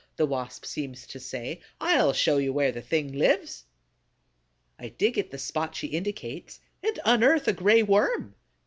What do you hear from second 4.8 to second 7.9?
dig at the spot she indicates and unearth a Gray